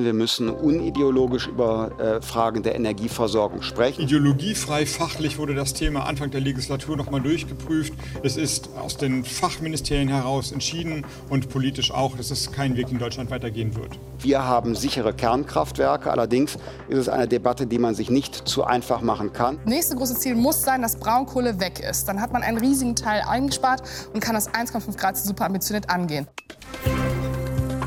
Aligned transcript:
Wir 0.00 0.12
müssen 0.12 0.50
unideologisch 0.50 1.46
über 1.46 1.92
äh, 2.00 2.20
Fragen 2.20 2.64
der 2.64 2.74
Energieversorgung 2.74 3.62
sprechen. 3.62 4.02
Ideologiefrei, 4.02 4.86
fachlich 4.86 5.38
wurde 5.38 5.54
das 5.54 5.72
Thema 5.72 6.04
Anfang 6.06 6.32
der 6.32 6.40
Legislatur 6.40 6.96
nochmal 6.96 7.20
durchgeprüft. 7.20 7.94
Es 8.24 8.36
ist 8.36 8.70
aus 8.76 8.96
den 8.96 9.24
Fachministerien 9.24 10.08
heraus 10.08 10.50
entschieden 10.50 11.06
und 11.30 11.48
politisch 11.48 11.92
auch, 11.92 12.16
dass 12.16 12.32
es 12.32 12.50
kein 12.50 12.76
Weg 12.76 12.90
in 12.90 12.98
Deutschland 12.98 13.30
weitergehen 13.30 13.76
wird. 13.76 13.96
Wir 14.18 14.42
haben 14.42 14.74
sichere 14.74 15.14
Kernkraftwerke, 15.14 16.10
allerdings 16.10 16.56
ist 16.88 16.98
es 16.98 17.08
eine 17.08 17.28
Debatte, 17.28 17.68
die 17.68 17.78
man 17.78 17.94
sich 17.94 18.10
nicht 18.10 18.48
zu 18.48 18.64
einfach 18.64 19.00
machen 19.00 19.32
kann. 19.32 19.60
Nächste 19.64 19.94
große 19.94 20.16
Ziel 20.16 20.34
muss 20.34 20.60
sein, 20.60 20.82
dass 20.82 20.96
Braunkohle 20.96 21.60
weg 21.60 21.78
ist. 21.78 22.08
Dann 22.08 22.20
hat 22.20 22.32
man 22.32 22.42
einen 22.42 22.58
riesigen 22.58 22.96
Teil 22.96 23.22
eingespart 23.28 23.84
und 24.12 24.18
kann 24.18 24.34
das 24.34 24.50
1,5 24.50 24.96
Grad 24.98 25.16
super 25.16 25.44
ambitioniert 25.46 25.88
angehen. 25.88 26.26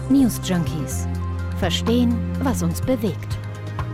News 0.09 0.39
Junkies 0.45 1.05
Verstehen, 1.59 2.15
was 2.43 2.61
uns 2.61 2.81
bewegt. 2.81 3.35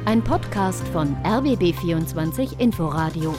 Ein 0.03 0.21
Podcast 0.21 0.85
von 0.89 1.15
RBB24 1.23 2.59
Inforadio. 2.59 3.33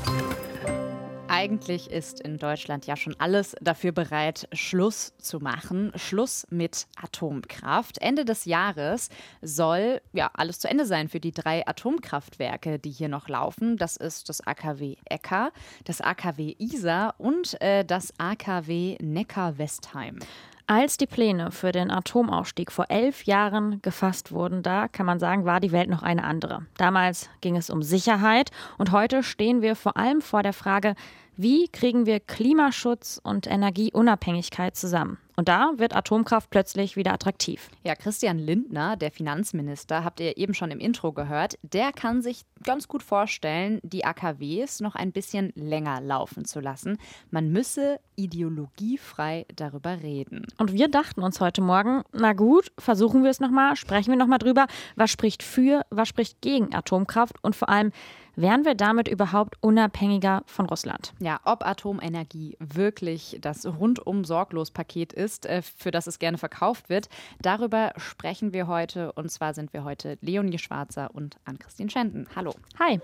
Eigentlich 1.28 1.90
ist 1.90 2.20
in 2.20 2.38
Deutschland 2.38 2.86
ja 2.86 2.96
schon 2.96 3.14
alles 3.18 3.54
dafür 3.60 3.92
bereit, 3.92 4.48
Schluss 4.54 5.12
zu 5.18 5.40
machen. 5.40 5.92
Schluss 5.96 6.46
mit 6.48 6.86
Atomkraft. 6.96 7.98
Ende 7.98 8.24
des 8.24 8.46
Jahres 8.46 9.10
soll 9.42 10.00
ja 10.14 10.30
alles 10.32 10.58
zu 10.58 10.70
Ende 10.70 10.86
sein 10.86 11.10
für 11.10 11.20
die 11.20 11.32
drei 11.32 11.66
Atomkraftwerke, 11.66 12.78
die 12.78 12.92
hier 12.92 13.10
noch 13.10 13.28
laufen. 13.28 13.76
Das 13.76 13.98
ist 13.98 14.30
das 14.30 14.40
AKW 14.40 14.96
Ecker, 15.04 15.52
das 15.84 16.00
AKW 16.00 16.54
Isar 16.56 17.14
und 17.18 17.60
äh, 17.60 17.84
das 17.84 18.14
AKW 18.16 18.96
Neckar-Westheim. 19.02 20.20
Als 20.66 20.96
die 20.96 21.06
Pläne 21.06 21.50
für 21.50 21.72
den 21.72 21.90
Atomausstieg 21.90 22.72
vor 22.72 22.86
elf 22.88 23.24
Jahren 23.24 23.82
gefasst 23.82 24.32
wurden, 24.32 24.62
da 24.62 24.88
kann 24.88 25.04
man 25.04 25.18
sagen, 25.18 25.44
war 25.44 25.60
die 25.60 25.72
Welt 25.72 25.90
noch 25.90 26.02
eine 26.02 26.24
andere. 26.24 26.64
Damals 26.78 27.28
ging 27.42 27.54
es 27.54 27.68
um 27.68 27.82
Sicherheit 27.82 28.50
und 28.78 28.90
heute 28.90 29.22
stehen 29.22 29.60
wir 29.60 29.76
vor 29.76 29.98
allem 29.98 30.22
vor 30.22 30.42
der 30.42 30.54
Frage, 30.54 30.94
wie 31.36 31.68
kriegen 31.68 32.06
wir 32.06 32.20
Klimaschutz 32.20 33.20
und 33.22 33.46
Energieunabhängigkeit 33.46 34.76
zusammen? 34.76 35.18
Und 35.36 35.48
da 35.48 35.72
wird 35.76 35.96
Atomkraft 35.96 36.48
plötzlich 36.50 36.96
wieder 36.96 37.12
attraktiv. 37.12 37.68
Ja, 37.82 37.96
Christian 37.96 38.38
Lindner, 38.38 38.96
der 38.96 39.10
Finanzminister, 39.10 40.04
habt 40.04 40.20
ihr 40.20 40.36
eben 40.36 40.54
schon 40.54 40.70
im 40.70 40.78
Intro 40.78 41.12
gehört, 41.12 41.58
der 41.62 41.92
kann 41.92 42.22
sich 42.22 42.42
ganz 42.62 42.86
gut 42.86 43.02
vorstellen, 43.02 43.80
die 43.82 44.04
AKWs 44.04 44.80
noch 44.80 44.94
ein 44.94 45.10
bisschen 45.10 45.52
länger 45.56 46.00
laufen 46.00 46.44
zu 46.44 46.60
lassen. 46.60 46.98
Man 47.30 47.50
müsse 47.50 47.98
ideologiefrei 48.14 49.46
darüber 49.56 50.02
reden. 50.02 50.46
Und 50.58 50.72
wir 50.72 50.88
dachten 50.88 51.22
uns 51.22 51.40
heute 51.40 51.62
Morgen, 51.62 52.02
na 52.12 52.32
gut, 52.32 52.70
versuchen 52.78 53.24
wir 53.24 53.30
es 53.30 53.40
nochmal, 53.40 53.74
sprechen 53.74 54.10
wir 54.10 54.18
nochmal 54.18 54.38
drüber, 54.38 54.66
was 54.94 55.10
spricht 55.10 55.42
für, 55.42 55.84
was 55.90 56.08
spricht 56.08 56.42
gegen 56.42 56.72
Atomkraft 56.72 57.42
und 57.42 57.56
vor 57.56 57.68
allem, 57.68 57.90
Wären 58.36 58.64
wir 58.64 58.74
damit 58.74 59.06
überhaupt 59.08 59.56
unabhängiger 59.60 60.42
von 60.46 60.66
Russland? 60.66 61.12
Ja, 61.20 61.40
ob 61.44 61.64
Atomenergie 61.64 62.56
wirklich 62.58 63.38
das 63.40 63.64
rundum 63.64 64.24
sorglos 64.24 64.72
Paket 64.72 65.12
ist, 65.12 65.46
äh, 65.46 65.62
für 65.62 65.90
das 65.90 66.06
es 66.06 66.18
gerne 66.18 66.38
verkauft 66.38 66.88
wird, 66.88 67.08
darüber 67.40 67.92
sprechen 67.96 68.52
wir 68.52 68.66
heute. 68.66 69.12
Und 69.12 69.30
zwar 69.30 69.54
sind 69.54 69.72
wir 69.72 69.84
heute 69.84 70.18
Leonie 70.20 70.58
Schwarzer 70.58 71.10
und 71.14 71.36
Ann-Christine 71.44 71.90
Schenten. 71.90 72.26
Hallo. 72.34 72.54
Hi. 72.78 73.00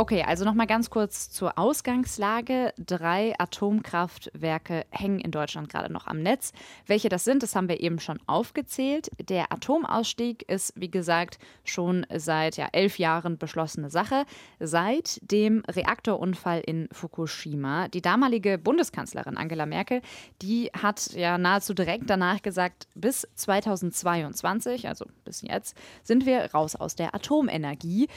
Okay, 0.00 0.24
also 0.26 0.46
nochmal 0.46 0.66
ganz 0.66 0.88
kurz 0.88 1.28
zur 1.28 1.58
Ausgangslage. 1.58 2.72
Drei 2.78 3.34
Atomkraftwerke 3.38 4.86
hängen 4.88 5.20
in 5.20 5.30
Deutschland 5.30 5.68
gerade 5.68 5.92
noch 5.92 6.06
am 6.06 6.22
Netz. 6.22 6.54
Welche 6.86 7.10
das 7.10 7.24
sind, 7.24 7.42
das 7.42 7.54
haben 7.54 7.68
wir 7.68 7.80
eben 7.80 8.00
schon 8.00 8.18
aufgezählt. 8.26 9.10
Der 9.28 9.52
Atomausstieg 9.52 10.48
ist, 10.48 10.72
wie 10.74 10.90
gesagt, 10.90 11.38
schon 11.64 12.06
seit 12.16 12.56
ja, 12.56 12.68
elf 12.72 12.98
Jahren 12.98 13.36
beschlossene 13.36 13.90
Sache. 13.90 14.24
Seit 14.58 15.20
dem 15.20 15.64
Reaktorunfall 15.68 16.62
in 16.64 16.88
Fukushima. 16.92 17.88
Die 17.88 18.00
damalige 18.00 18.56
Bundeskanzlerin 18.56 19.36
Angela 19.36 19.66
Merkel, 19.66 20.00
die 20.40 20.70
hat 20.72 21.12
ja 21.12 21.36
nahezu 21.36 21.74
direkt 21.74 22.08
danach 22.08 22.40
gesagt, 22.40 22.88
bis 22.94 23.28
2022, 23.34 24.88
also 24.88 25.04
bis 25.26 25.42
jetzt, 25.42 25.76
sind 26.02 26.24
wir 26.24 26.54
raus 26.54 26.74
aus 26.74 26.94
der 26.94 27.14
Atomenergie. 27.14 28.08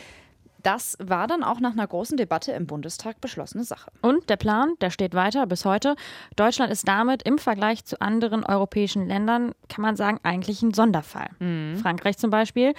Das 0.64 0.98
war 1.00 1.28
dann 1.28 1.44
auch 1.44 1.60
nach 1.60 1.74
einer 1.74 1.86
großen 1.86 2.16
Debatte 2.18 2.54
im 2.54 2.66
Bundestag 2.66 3.20
beschlossene 3.20 3.66
Sache. 3.66 3.92
Und 4.02 4.30
der 4.30 4.38
Plan, 4.38 4.76
der 4.80 4.90
steht 4.90 5.14
weiter 5.14 5.46
bis 5.46 5.66
heute. 5.66 5.96
Deutschland 6.38 6.72
ist 6.72 6.88
damit 6.88 7.24
im 7.24 7.38
Vergleich 7.38 7.84
zu 7.84 8.02
anderen 8.02 8.46
europäischen 8.46 9.08
Ländern, 9.08 9.52
kann 9.68 9.82
man 9.82 9.98
sagen, 9.98 10.20
eigentlich 10.24 10.62
ein 10.62 10.74
Sonderfall. 10.74 11.30
Mhm. 11.40 11.76
Frankreich 11.78 12.18
zum 12.18 12.30
Beispiel. 12.30 12.74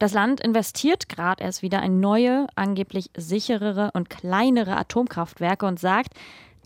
Das 0.00 0.12
Land 0.12 0.40
investiert 0.40 1.08
gerade 1.08 1.42
erst 1.42 1.62
wieder 1.62 1.80
in 1.82 2.00
neue, 2.00 2.48
angeblich 2.56 3.10
sicherere 3.16 3.90
und 3.94 4.10
kleinere 4.10 4.76
Atomkraftwerke 4.76 5.64
und 5.64 5.78
sagt, 5.78 6.14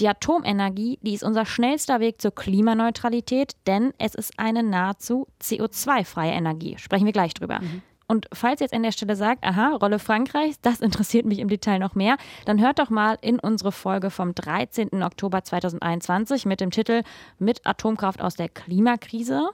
die 0.00 0.08
Atomenergie, 0.08 0.98
die 1.02 1.14
ist 1.14 1.22
unser 1.22 1.44
schnellster 1.44 2.00
Weg 2.00 2.20
zur 2.20 2.34
Klimaneutralität, 2.34 3.52
denn 3.66 3.92
es 3.98 4.14
ist 4.14 4.38
eine 4.38 4.62
nahezu 4.62 5.28
CO2-freie 5.42 6.32
Energie. 6.32 6.76
Sprechen 6.78 7.04
wir 7.04 7.12
gleich 7.12 7.34
drüber. 7.34 7.60
Mhm. 7.60 7.82
Und 8.06 8.26
falls 8.32 8.60
jetzt 8.60 8.74
an 8.74 8.82
der 8.82 8.92
Stelle 8.92 9.16
sagt, 9.16 9.44
aha, 9.44 9.76
Rolle 9.76 9.98
Frankreichs, 9.98 10.60
das 10.60 10.80
interessiert 10.80 11.26
mich 11.26 11.38
im 11.38 11.48
Detail 11.48 11.78
noch 11.78 11.94
mehr, 11.94 12.16
dann 12.44 12.60
hört 12.60 12.78
doch 12.78 12.90
mal 12.90 13.18
in 13.20 13.38
unsere 13.38 13.72
Folge 13.72 14.10
vom 14.10 14.34
13. 14.34 15.02
Oktober 15.02 15.42
2021 15.42 16.46
mit 16.46 16.60
dem 16.60 16.70
Titel 16.70 17.02
Mit 17.38 17.66
Atomkraft 17.66 18.20
aus 18.20 18.34
der 18.34 18.48
Klimakrise 18.48 19.50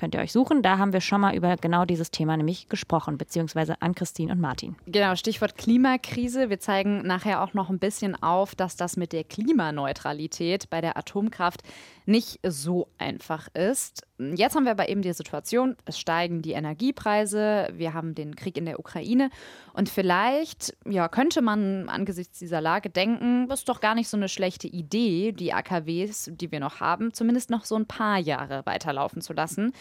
könnt 0.00 0.14
ihr 0.14 0.20
euch 0.20 0.32
suchen. 0.32 0.62
Da 0.62 0.78
haben 0.78 0.94
wir 0.94 1.02
schon 1.02 1.20
mal 1.20 1.36
über 1.36 1.56
genau 1.56 1.84
dieses 1.84 2.10
Thema 2.10 2.36
nämlich 2.36 2.68
gesprochen, 2.68 3.18
beziehungsweise 3.18 3.80
an 3.82 3.94
Christine 3.94 4.32
und 4.32 4.40
Martin. 4.40 4.74
Genau, 4.86 5.14
Stichwort 5.14 5.58
Klimakrise. 5.58 6.48
Wir 6.48 6.58
zeigen 6.58 7.06
nachher 7.06 7.42
auch 7.42 7.52
noch 7.52 7.68
ein 7.68 7.78
bisschen 7.78 8.20
auf, 8.20 8.54
dass 8.54 8.76
das 8.76 8.96
mit 8.96 9.12
der 9.12 9.24
Klimaneutralität 9.24 10.70
bei 10.70 10.80
der 10.80 10.96
Atomkraft 10.96 11.62
nicht 12.06 12.40
so 12.42 12.88
einfach 12.98 13.48
ist. 13.54 14.06
Jetzt 14.34 14.54
haben 14.54 14.64
wir 14.64 14.72
aber 14.72 14.88
eben 14.88 15.00
die 15.00 15.12
Situation, 15.12 15.76
es 15.86 15.98
steigen 15.98 16.42
die 16.42 16.52
Energiepreise, 16.52 17.68
wir 17.72 17.94
haben 17.94 18.14
den 18.14 18.36
Krieg 18.36 18.58
in 18.58 18.66
der 18.66 18.78
Ukraine 18.78 19.30
und 19.72 19.88
vielleicht 19.88 20.76
ja, 20.86 21.08
könnte 21.08 21.40
man 21.40 21.88
angesichts 21.88 22.38
dieser 22.38 22.60
Lage 22.60 22.90
denken, 22.90 23.48
das 23.48 23.60
ist 23.60 23.68
doch 23.68 23.80
gar 23.80 23.94
nicht 23.94 24.08
so 24.08 24.18
eine 24.18 24.28
schlechte 24.28 24.68
Idee, 24.68 25.32
die 25.32 25.54
AKWs, 25.54 26.30
die 26.34 26.52
wir 26.52 26.60
noch 26.60 26.80
haben, 26.80 27.14
zumindest 27.14 27.48
noch 27.48 27.64
so 27.64 27.76
ein 27.76 27.86
paar 27.86 28.18
Jahre 28.18 28.60
weiterlaufen 28.66 29.22
zu 29.22 29.32
lassen. 29.32 29.72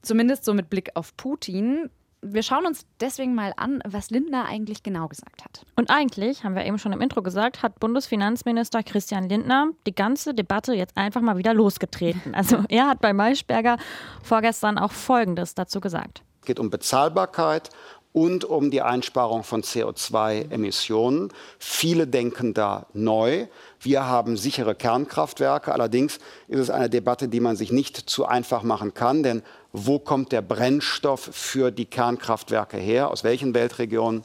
Zumindest 0.00 0.44
so 0.44 0.54
mit 0.54 0.68
Blick 0.68 0.90
auf 0.94 1.16
Putin. 1.16 1.88
Wir 2.24 2.44
schauen 2.44 2.66
uns 2.66 2.86
deswegen 3.00 3.34
mal 3.34 3.52
an, 3.56 3.82
was 3.84 4.10
Lindner 4.10 4.44
eigentlich 4.44 4.84
genau 4.84 5.08
gesagt 5.08 5.44
hat. 5.44 5.66
Und 5.74 5.90
eigentlich, 5.90 6.44
haben 6.44 6.54
wir 6.54 6.64
eben 6.64 6.78
schon 6.78 6.92
im 6.92 7.00
Intro 7.00 7.20
gesagt, 7.20 7.64
hat 7.64 7.80
Bundesfinanzminister 7.80 8.84
Christian 8.84 9.28
Lindner 9.28 9.70
die 9.86 9.94
ganze 9.94 10.32
Debatte 10.32 10.72
jetzt 10.72 10.96
einfach 10.96 11.20
mal 11.20 11.36
wieder 11.36 11.52
losgetreten. 11.52 12.32
Also 12.42 12.64
er 12.68 12.88
hat 12.88 13.00
bei 13.00 13.12
Maischberger 13.12 13.76
vorgestern 14.22 14.78
auch 14.78 14.92
Folgendes 14.92 15.54
dazu 15.54 15.80
gesagt. 15.80 16.22
Es 16.40 16.46
geht 16.46 16.58
um 16.58 16.70
Bezahlbarkeit 16.70 17.70
und 18.12 18.44
um 18.44 18.70
die 18.70 18.82
Einsparung 18.82 19.42
von 19.42 19.62
CO2-Emissionen. 19.62 21.32
Viele 21.58 22.06
denken 22.06 22.54
da 22.54 22.86
neu. 22.92 23.46
Wir 23.80 24.06
haben 24.06 24.36
sichere 24.36 24.74
Kernkraftwerke. 24.74 25.72
Allerdings 25.72 26.18
ist 26.48 26.60
es 26.60 26.70
eine 26.70 26.90
Debatte, 26.90 27.28
die 27.28 27.40
man 27.40 27.56
sich 27.56 27.72
nicht 27.72 27.96
zu 27.96 28.26
einfach 28.26 28.62
machen 28.62 28.94
kann, 28.94 29.22
denn 29.22 29.42
wo 29.72 29.98
kommt 29.98 30.32
der 30.32 30.42
Brennstoff 30.42 31.30
für 31.32 31.70
die 31.70 31.86
Kernkraftwerke 31.86 32.76
her? 32.76 33.10
Aus 33.10 33.24
welchen 33.24 33.54
Weltregionen? 33.54 34.24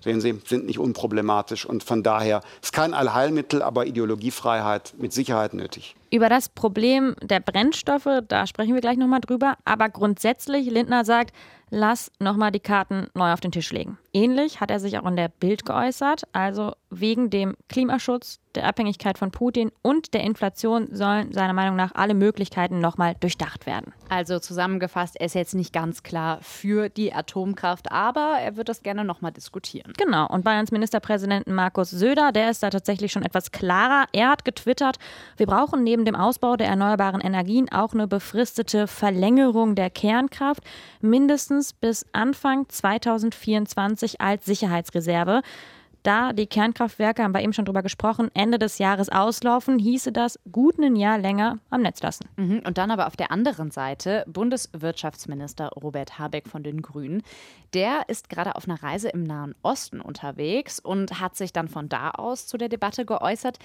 Sehen 0.00 0.20
Sie, 0.20 0.38
sind 0.46 0.66
nicht 0.66 0.78
unproblematisch 0.78 1.66
und 1.66 1.82
von 1.82 2.02
daher 2.02 2.40
ist 2.62 2.72
kein 2.72 2.94
Allheilmittel, 2.94 3.62
aber 3.62 3.86
Ideologiefreiheit 3.86 4.94
mit 4.98 5.12
Sicherheit 5.12 5.52
nötig. 5.52 5.96
Über 6.12 6.28
das 6.28 6.48
Problem 6.48 7.16
der 7.22 7.40
Brennstoffe, 7.40 8.22
da 8.28 8.46
sprechen 8.46 8.74
wir 8.74 8.80
gleich 8.80 8.98
nochmal 8.98 9.20
drüber. 9.20 9.56
Aber 9.64 9.88
grundsätzlich, 9.88 10.70
Lindner 10.70 11.04
sagt, 11.04 11.34
lass 11.70 12.12
nochmal 12.20 12.52
die 12.52 12.60
Karten 12.60 13.08
neu 13.14 13.32
auf 13.32 13.40
den 13.40 13.50
Tisch 13.50 13.72
legen. 13.72 13.98
Ähnlich 14.16 14.60
hat 14.60 14.70
er 14.70 14.80
sich 14.80 14.98
auch 14.98 15.04
in 15.04 15.16
der 15.16 15.28
Bild 15.28 15.66
geäußert. 15.66 16.22
Also 16.32 16.72
wegen 16.88 17.28
dem 17.28 17.54
Klimaschutz, 17.68 18.40
der 18.54 18.66
Abhängigkeit 18.66 19.18
von 19.18 19.30
Putin 19.30 19.70
und 19.82 20.14
der 20.14 20.22
Inflation 20.22 20.88
sollen 20.90 21.32
seiner 21.32 21.52
Meinung 21.52 21.76
nach 21.76 21.94
alle 21.94 22.14
Möglichkeiten 22.14 22.80
nochmal 22.80 23.14
durchdacht 23.20 23.66
werden. 23.66 23.92
Also 24.08 24.38
zusammengefasst, 24.38 25.16
er 25.20 25.26
ist 25.26 25.34
jetzt 25.34 25.54
nicht 25.54 25.74
ganz 25.74 26.02
klar 26.02 26.38
für 26.40 26.88
die 26.88 27.12
Atomkraft, 27.12 27.92
aber 27.92 28.38
er 28.40 28.56
wird 28.56 28.70
das 28.70 28.82
gerne 28.82 29.04
nochmal 29.04 29.32
diskutieren. 29.32 29.92
Genau. 29.98 30.26
Und 30.28 30.44
Bayerns 30.44 30.70
Ministerpräsidenten 30.70 31.52
Markus 31.52 31.90
Söder, 31.90 32.32
der 32.32 32.50
ist 32.50 32.62
da 32.62 32.70
tatsächlich 32.70 33.12
schon 33.12 33.24
etwas 33.24 33.52
klarer. 33.52 34.06
Er 34.12 34.30
hat 34.30 34.46
getwittert, 34.46 34.96
wir 35.36 35.46
brauchen 35.46 35.84
neben 35.84 36.06
dem 36.06 36.16
Ausbau 36.16 36.56
der 36.56 36.68
erneuerbaren 36.68 37.20
Energien 37.20 37.70
auch 37.70 37.92
eine 37.92 38.08
befristete 38.08 38.86
Verlängerung 38.86 39.74
der 39.74 39.90
Kernkraft, 39.90 40.62
mindestens 41.02 41.74
bis 41.74 42.06
Anfang 42.12 42.66
2024 42.70 44.05
als 44.20 44.44
Sicherheitsreserve. 44.44 45.42
Da 46.06 46.32
die 46.32 46.46
Kernkraftwerke, 46.46 47.24
haben 47.24 47.34
wir 47.34 47.42
eben 47.42 47.52
schon 47.52 47.64
drüber 47.64 47.82
gesprochen, 47.82 48.30
Ende 48.32 48.60
des 48.60 48.78
Jahres 48.78 49.08
auslaufen, 49.08 49.80
hieße 49.80 50.12
das 50.12 50.38
gut 50.52 50.78
ein 50.78 50.94
Jahr 50.94 51.18
länger 51.18 51.58
am 51.68 51.82
Netz 51.82 52.00
lassen. 52.00 52.28
Mhm. 52.36 52.62
Und 52.64 52.78
dann 52.78 52.92
aber 52.92 53.08
auf 53.08 53.16
der 53.16 53.32
anderen 53.32 53.72
Seite 53.72 54.24
Bundeswirtschaftsminister 54.28 55.70
Robert 55.70 56.16
Habeck 56.16 56.46
von 56.46 56.62
den 56.62 56.80
Grünen. 56.80 57.24
Der 57.74 58.08
ist 58.08 58.28
gerade 58.28 58.54
auf 58.54 58.68
einer 58.68 58.80
Reise 58.80 59.08
im 59.08 59.24
Nahen 59.24 59.56
Osten 59.62 60.00
unterwegs 60.00 60.78
und 60.78 61.18
hat 61.20 61.34
sich 61.34 61.52
dann 61.52 61.66
von 61.66 61.88
da 61.88 62.10
aus 62.12 62.46
zu 62.46 62.56
der 62.56 62.68
Debatte 62.68 63.04
geäußert. 63.04 63.58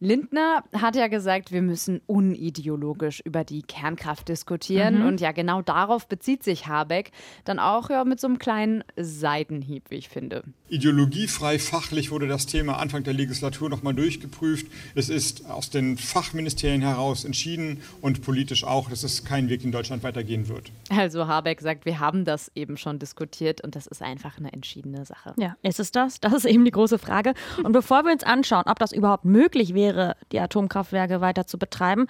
Lindner 0.00 0.62
hat 0.72 0.94
ja 0.94 1.08
gesagt, 1.08 1.50
wir 1.50 1.62
müssen 1.62 2.00
unideologisch 2.06 3.20
über 3.20 3.42
die 3.42 3.62
Kernkraft 3.62 4.28
diskutieren. 4.28 5.00
Mhm. 5.00 5.06
Und 5.06 5.20
ja, 5.20 5.32
genau 5.32 5.60
darauf 5.60 6.06
bezieht 6.06 6.44
sich 6.44 6.68
Habeck 6.68 7.10
dann 7.44 7.58
auch 7.58 7.90
ja, 7.90 8.04
mit 8.04 8.20
so 8.20 8.28
einem 8.28 8.38
kleinen 8.38 8.84
Seitenhieb, 8.96 9.90
wie 9.90 9.96
ich 9.96 10.08
finde. 10.08 10.44
Ideologiefrei 10.68 11.58
fachlich 11.58 12.10
wurde 12.10 12.28
das 12.28 12.46
Thema 12.46 12.78
Anfang 12.78 13.02
der 13.02 13.14
Legislatur 13.14 13.70
nochmal 13.70 13.94
durchgeprüft. 13.94 14.66
Es 14.94 15.08
ist 15.08 15.46
aus 15.50 15.70
den 15.70 15.96
Fachministerien 15.96 16.82
heraus 16.82 17.24
entschieden 17.24 17.80
und 18.00 18.22
politisch 18.22 18.64
auch, 18.64 18.90
dass 18.90 19.02
es 19.02 19.24
keinen 19.24 19.48
Weg 19.48 19.64
in 19.64 19.72
Deutschland 19.72 20.02
weitergehen 20.04 20.48
wird. 20.48 20.70
Also 20.90 21.26
Habeck 21.26 21.60
sagt, 21.60 21.86
wir 21.86 21.98
haben 21.98 22.24
das 22.24 22.52
eben 22.54 22.76
schon 22.76 22.98
diskutiert 22.98 23.62
und 23.62 23.74
das 23.74 23.86
ist 23.86 24.02
einfach 24.02 24.38
eine 24.38 24.52
entschiedene 24.52 25.04
Sache. 25.04 25.34
Ja, 25.38 25.56
ist 25.62 25.80
es 25.80 25.90
das? 25.90 26.20
Das 26.20 26.32
ist 26.34 26.44
eben 26.44 26.64
die 26.64 26.70
große 26.70 26.98
Frage. 26.98 27.34
Und 27.64 27.72
bevor 27.72 28.04
wir 28.04 28.12
uns 28.12 28.22
anschauen, 28.22 28.64
ob 28.66 28.78
das 28.78 28.92
überhaupt 28.92 29.24
möglich 29.24 29.74
wäre, 29.74 29.87
die 30.32 30.40
Atomkraftwerke 30.40 31.20
weiter 31.20 31.46
zu 31.46 31.58
betreiben, 31.58 32.06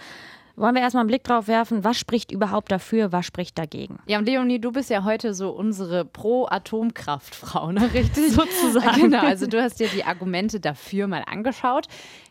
wollen 0.59 0.75
wir 0.75 0.83
erstmal 0.83 1.03
einen 1.03 1.09
Blick 1.09 1.25
drauf 1.25 1.47
werfen, 1.47 1.85
was 1.85 1.97
spricht 1.97 2.33
überhaupt 2.33 2.73
dafür, 2.73 3.13
was 3.13 3.25
spricht 3.25 3.59
dagegen? 3.59 4.01
Ja, 4.07 4.19
und 4.19 4.27
Leonie, 4.27 4.61
du 4.61 4.73
bist 4.73 4.91
ja 4.91 5.05
heute 5.05 5.33
so 5.35 5.51
unsere 5.51 6.05
Pro-Atomkraftfrau, 6.05 7.73
ne? 7.73 7.83
Richtig? 7.95 8.33
Sozusagen. 8.33 9.03
Genau, 9.03 9.21
also 9.21 9.47
du 9.47 9.63
hast 9.63 9.79
dir 9.79 9.89
die 9.89 10.05
Argumente 10.05 10.61
dafür 10.61 11.07
mal 11.07 11.23
angeschaut. 11.27 11.87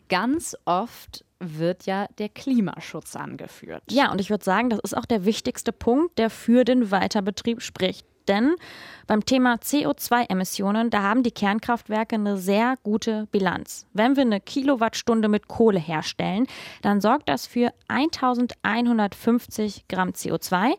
Ganz 0.08 0.56
oft 0.64 1.24
wird 1.40 1.86
ja 1.86 2.06
der 2.18 2.28
Klimaschutz 2.28 3.16
angeführt. 3.16 3.82
Ja, 3.90 4.10
und 4.10 4.20
ich 4.20 4.30
würde 4.30 4.44
sagen, 4.44 4.70
das 4.70 4.80
ist 4.80 4.96
auch 4.96 5.04
der 5.06 5.24
wichtigste 5.24 5.72
Punkt, 5.72 6.18
der 6.18 6.30
für 6.30 6.64
den 6.64 6.90
Weiterbetrieb 6.90 7.62
spricht. 7.62 8.06
Denn 8.28 8.54
beim 9.06 9.24
Thema 9.24 9.54
CO2-Emissionen, 9.54 10.90
da 10.90 11.02
haben 11.02 11.22
die 11.22 11.30
Kernkraftwerke 11.30 12.16
eine 12.16 12.36
sehr 12.36 12.76
gute 12.82 13.26
Bilanz. 13.32 13.86
Wenn 13.94 14.16
wir 14.16 14.22
eine 14.22 14.40
Kilowattstunde 14.40 15.28
mit 15.28 15.48
Kohle 15.48 15.80
herstellen, 15.80 16.46
dann 16.82 17.00
sorgt 17.00 17.30
das 17.30 17.46
für 17.46 17.72
1150 17.88 19.88
Gramm 19.88 20.10
CO2 20.10 20.74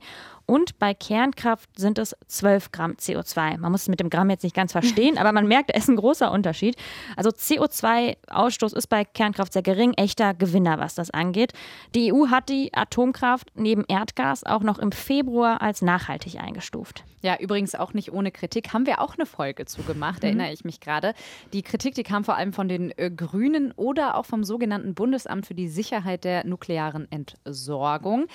und 0.49 0.79
bei 0.79 0.95
Kernkraft 0.95 1.69
sind 1.77 1.99
es 1.99 2.15
12 2.27 2.71
Gramm 2.71 2.93
CO2. 2.93 3.59
Man 3.59 3.71
muss 3.71 3.83
es 3.83 3.87
mit 3.87 3.99
dem 3.99 4.09
Gramm 4.09 4.31
jetzt 4.31 4.43
nicht 4.43 4.55
ganz 4.55 4.71
verstehen, 4.71 5.19
aber 5.19 5.31
man 5.31 5.47
merkt, 5.47 5.69
es 5.71 5.83
ist 5.83 5.89
ein 5.89 5.95
großer 5.95 6.31
Unterschied. 6.31 6.75
Also 7.15 7.29
CO2-Ausstoß 7.29 8.75
ist 8.75 8.87
bei 8.87 9.05
Kernkraft 9.05 9.53
sehr 9.53 9.61
gering, 9.61 9.93
echter 9.93 10.33
Gewinner, 10.33 10.79
was 10.79 10.95
das 10.95 11.11
angeht. 11.11 11.53
Die 11.93 12.11
EU 12.11 12.29
hat 12.29 12.49
die 12.49 12.73
Atomkraft 12.73 13.51
neben 13.53 13.85
Erdgas 13.87 14.43
auch 14.43 14.63
noch 14.63 14.79
im 14.79 14.91
Februar 14.91 15.61
als 15.61 15.83
nachhaltig 15.83 16.39
eingestuft. 16.39 17.03
Ja, 17.21 17.37
übrigens 17.37 17.75
auch 17.75 17.93
nicht 17.93 18.11
ohne 18.13 18.31
Kritik. 18.31 18.73
Haben 18.73 18.85
wir 18.85 19.01
auch 19.01 19.15
eine 19.15 19.25
Folge 19.25 19.65
zugemacht, 19.65 20.23
mhm. 20.23 20.29
erinnere 20.29 20.53
ich 20.53 20.63
mich 20.63 20.79
gerade. 20.79 21.13
Die 21.53 21.61
Kritik, 21.61 21.93
die 21.93 22.03
kam 22.03 22.23
vor 22.23 22.37
allem 22.37 22.53
von 22.53 22.69
den 22.69 22.91
äh, 22.97 23.11
Grünen 23.11 23.71
oder 23.73 24.15
auch 24.15 24.25
vom 24.25 24.43
sogenannten 24.43 24.95
Bundesamt 24.95 25.45
für 25.45 25.53
die 25.53 25.67
Sicherheit 25.67 26.23
der 26.23 26.45
nuklearen 26.45 27.07
Entsorgung. 27.11 28.27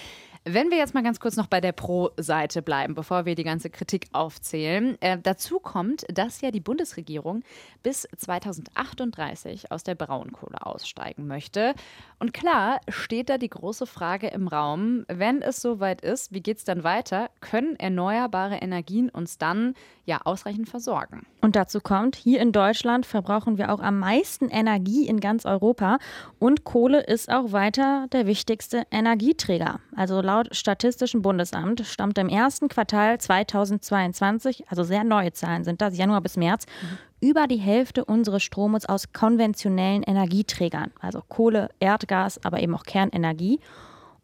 Wenn 0.47 0.71
wir 0.71 0.77
jetzt 0.77 0.93
mal 0.93 1.03
ganz 1.03 1.21
kurz 1.21 1.37
noch 1.37 1.47
bei 1.47 1.63
der 1.63 1.73
Pro-Seite 1.73 2.61
bleiben, 2.61 2.95
bevor 2.95 3.25
wir 3.25 3.35
die 3.35 3.45
ganze 3.45 3.71
Kritik 3.71 4.09
aufzählen. 4.13 5.01
Äh, 5.01 5.17
dazu 5.23 5.59
kommt, 5.59 6.05
dass 6.13 6.43
ja 6.43 6.51
die 6.51 6.61
Bundesregierung 6.61 7.43
bis 7.83 8.07
2038 8.15 9.73
aus 9.73 9.85
der 9.85 9.95
Braunkohle 9.95 10.67
aussteigen 10.67 11.27
möchte. 11.27 11.75
Und 12.19 12.35
klar 12.35 12.79
steht 12.89 13.31
da 13.31 13.39
die 13.39 13.49
große 13.49 13.87
Frage 13.87 14.29
im 14.29 14.47
Raum, 14.47 15.07
wenn 15.09 15.41
es 15.41 15.63
soweit 15.63 16.03
ist, 16.03 16.35
wie 16.35 16.43
geht 16.43 16.59
es 16.59 16.65
dann 16.65 16.85
weiter? 16.85 17.31
Können 17.41 17.77
erneuerbare 17.77 18.57
Energien 18.57 19.09
uns 19.09 19.39
dann 19.39 19.73
ja 20.05 20.21
ausreichend 20.25 20.69
versorgen? 20.69 21.25
Und 21.41 21.57
dazu 21.57 21.81
kommt, 21.81 22.17
hier 22.17 22.41
in 22.41 22.53
Deutschland 22.53 23.07
verbrauchen 23.07 23.57
wir 23.57 23.73
auch 23.73 23.81
am 23.81 23.99
meisten 23.99 24.51
Energie 24.51 25.07
in 25.07 25.21
ganz 25.21 25.47
Europa 25.47 25.99
und 26.39 26.65
Kohle 26.65 27.01
ist 27.01 27.31
auch 27.31 27.53
weiter 27.53 28.09
der 28.13 28.27
wichtigste 28.27 28.87
Energieträger. 28.91 29.81
Also 29.97 30.21
laut 30.21 30.34
laut 30.35 30.57
Statistischem 30.57 31.23
Bundesamt 31.23 31.87
stammt 31.87 32.19
im 32.19 32.29
ersten 32.29 32.69
Quartal 32.69 33.19
2022, 33.19 34.65
also 34.69 34.83
sehr 34.83 35.05
neue 35.05 35.33
Zahlen 35.33 35.63
sind 35.63 35.81
das, 35.81 35.97
Januar 35.97 36.23
bis 36.23 36.37
März, 36.37 36.67
mhm. 36.67 37.29
über 37.29 37.47
die 37.47 37.59
Hälfte 37.59 38.05
unseres 38.05 38.43
Stromes 38.43 38.85
aus 38.85 39.13
konventionellen 39.13 40.03
Energieträgern, 40.03 40.91
also 41.01 41.23
Kohle, 41.29 41.69
Erdgas, 41.79 42.45
aber 42.45 42.61
eben 42.61 42.75
auch 42.75 42.83
Kernenergie. 42.83 43.61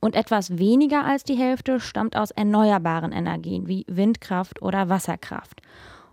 Und 0.01 0.17
etwas 0.17 0.59
weniger 0.59 1.05
als 1.05 1.23
die 1.23 1.37
Hälfte 1.37 1.79
stammt 1.79 2.17
aus 2.17 2.33
erneuerbaren 2.33 3.13
Energien 3.13 3.69
wie 3.69 3.85
Windkraft 3.87 4.63
oder 4.63 4.89
Wasserkraft. 4.89 5.61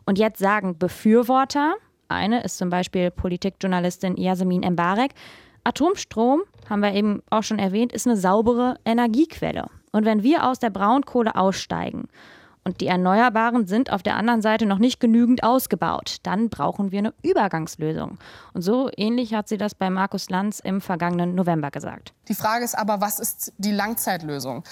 Und 0.05 0.19
jetzt 0.19 0.38
sagen 0.38 0.77
Befürworter, 0.77 1.73
eine 2.07 2.44
ist 2.44 2.59
zum 2.59 2.69
Beispiel 2.69 3.09
Politikjournalistin 3.09 4.15
Yasemin 4.15 4.61
Embarek, 4.61 5.13
Atomstrom, 5.63 6.44
haben 6.69 6.81
wir 6.81 6.94
eben 6.94 7.23
auch 7.29 7.44
schon 7.44 7.59
erwähnt, 7.59 7.94
ist 7.94 8.05
eine 8.05 8.15
saubere 8.15 8.75
Energiequelle. 8.85 9.67
Und 9.91 10.05
wenn 10.05 10.23
wir 10.23 10.45
aus 10.45 10.59
der 10.59 10.69
Braunkohle 10.69 11.35
aussteigen 11.35 12.07
und 12.63 12.81
die 12.81 12.87
Erneuerbaren 12.87 13.67
sind 13.67 13.91
auf 13.91 14.03
der 14.03 14.15
anderen 14.15 14.41
Seite 14.41 14.65
noch 14.65 14.79
nicht 14.79 14.99
genügend 14.99 15.43
ausgebaut, 15.43 16.17
dann 16.23 16.49
brauchen 16.49 16.91
wir 16.91 16.99
eine 16.99 17.13
Übergangslösung. 17.23 18.17
Und 18.53 18.61
so 18.61 18.89
ähnlich 18.97 19.33
hat 19.33 19.47
sie 19.47 19.57
das 19.57 19.73
bei 19.73 19.89
Markus 19.89 20.29
Lanz 20.29 20.59
im 20.59 20.81
vergangenen 20.81 21.35
November 21.35 21.71
gesagt. 21.71 22.13
Die 22.27 22.35
Frage 22.35 22.65
ist 22.65 22.77
aber, 22.77 22.99
was 22.99 23.19
ist 23.19 23.53
die 23.57 23.71
Langzeitlösung? 23.71 24.63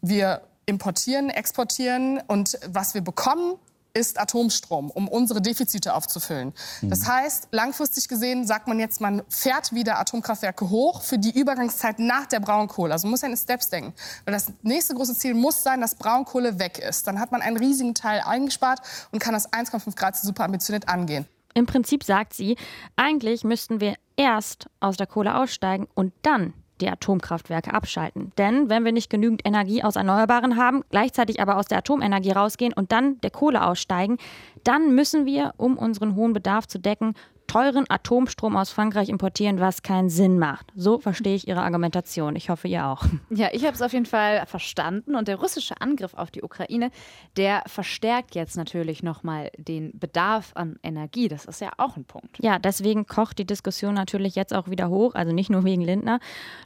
Wir 0.00 0.42
importieren, 0.64 1.30
exportieren 1.30 2.20
und 2.26 2.58
was 2.66 2.94
wir 2.94 3.00
bekommen, 3.00 3.54
ist 3.98 4.18
Atomstrom, 4.20 4.90
um 4.90 5.08
unsere 5.08 5.42
Defizite 5.42 5.94
aufzufüllen. 5.94 6.54
Mhm. 6.80 6.90
Das 6.90 7.06
heißt, 7.06 7.48
langfristig 7.50 8.08
gesehen 8.08 8.46
sagt 8.46 8.68
man 8.68 8.78
jetzt, 8.78 9.00
man 9.00 9.22
fährt 9.28 9.72
wieder 9.72 9.98
Atomkraftwerke 9.98 10.70
hoch 10.70 11.02
für 11.02 11.18
die 11.18 11.38
Übergangszeit 11.38 11.98
nach 11.98 12.26
der 12.26 12.40
Braunkohle. 12.40 12.92
Also 12.92 13.06
man 13.06 13.12
muss 13.12 13.22
ja 13.22 13.28
in 13.28 13.36
Steps 13.36 13.68
denken. 13.70 13.92
Weil 14.24 14.34
das 14.34 14.52
nächste 14.62 14.94
große 14.94 15.16
Ziel 15.16 15.34
muss 15.34 15.62
sein, 15.62 15.80
dass 15.80 15.96
Braunkohle 15.96 16.58
weg 16.58 16.78
ist. 16.78 17.06
Dann 17.06 17.18
hat 17.18 17.32
man 17.32 17.42
einen 17.42 17.56
riesigen 17.56 17.94
Teil 17.94 18.22
eingespart 18.24 18.80
und 19.10 19.18
kann 19.18 19.34
das 19.34 19.52
1,5 19.52 19.96
Grad 19.96 20.16
super 20.16 20.44
ambitioniert 20.44 20.88
angehen. 20.88 21.26
Im 21.54 21.66
Prinzip 21.66 22.04
sagt 22.04 22.34
sie, 22.34 22.56
eigentlich 22.94 23.42
müssten 23.42 23.80
wir 23.80 23.94
erst 24.16 24.68
aus 24.78 24.96
der 24.96 25.08
Kohle 25.08 25.36
aussteigen 25.36 25.88
und 25.94 26.12
dann 26.22 26.52
die 26.80 26.88
Atomkraftwerke 26.88 27.72
abschalten. 27.72 28.32
Denn 28.38 28.68
wenn 28.68 28.84
wir 28.84 28.92
nicht 28.92 29.10
genügend 29.10 29.46
Energie 29.46 29.82
aus 29.82 29.96
Erneuerbaren 29.96 30.56
haben, 30.56 30.82
gleichzeitig 30.90 31.40
aber 31.40 31.56
aus 31.56 31.66
der 31.66 31.78
Atomenergie 31.78 32.32
rausgehen 32.32 32.72
und 32.72 32.92
dann 32.92 33.20
der 33.20 33.30
Kohle 33.30 33.64
aussteigen, 33.64 34.18
dann 34.64 34.94
müssen 34.94 35.26
wir, 35.26 35.54
um 35.56 35.76
unseren 35.76 36.14
hohen 36.14 36.32
Bedarf 36.32 36.66
zu 36.66 36.78
decken, 36.78 37.14
teuren 37.48 37.86
Atomstrom 37.88 38.56
aus 38.56 38.70
Frankreich 38.70 39.08
importieren, 39.08 39.58
was 39.58 39.82
keinen 39.82 40.10
Sinn 40.10 40.38
macht. 40.38 40.66
So 40.76 40.98
verstehe 40.98 41.34
ich 41.34 41.48
Ihre 41.48 41.62
Argumentation. 41.62 42.36
Ich 42.36 42.50
hoffe, 42.50 42.68
ihr 42.68 42.86
auch. 42.86 43.04
Ja, 43.30 43.48
ich 43.52 43.64
habe 43.64 43.74
es 43.74 43.82
auf 43.82 43.92
jeden 43.92 44.06
Fall 44.06 44.46
verstanden. 44.46 45.14
Und 45.14 45.28
der 45.28 45.36
russische 45.36 45.80
Angriff 45.80 46.14
auf 46.14 46.30
die 46.30 46.42
Ukraine, 46.42 46.90
der 47.36 47.62
verstärkt 47.66 48.34
jetzt 48.34 48.56
natürlich 48.56 49.02
nochmal 49.02 49.50
den 49.56 49.98
Bedarf 49.98 50.52
an 50.54 50.78
Energie. 50.82 51.28
Das 51.28 51.46
ist 51.46 51.60
ja 51.60 51.70
auch 51.78 51.96
ein 51.96 52.04
Punkt. 52.04 52.38
Ja, 52.40 52.58
deswegen 52.58 53.06
kocht 53.06 53.38
die 53.38 53.46
Diskussion 53.46 53.94
natürlich 53.94 54.34
jetzt 54.34 54.54
auch 54.54 54.68
wieder 54.68 54.88
hoch. 54.88 55.14
Also 55.14 55.32
nicht 55.32 55.50
nur 55.50 55.64
wegen 55.64 55.82
Lindner. 55.82 56.20